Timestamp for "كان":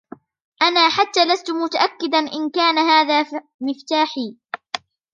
2.49-2.77